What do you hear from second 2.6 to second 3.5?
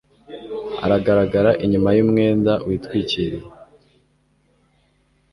witwikiriye